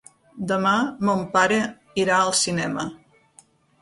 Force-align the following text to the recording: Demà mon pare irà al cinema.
Demà 0.51 0.71
mon 1.09 1.21
pare 1.37 1.59
irà 2.05 2.17
al 2.23 2.33
cinema. 2.41 2.87